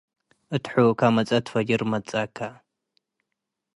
[0.55, 2.37] እት ሑከ መጽአት ፈጅር ትመጽአከ።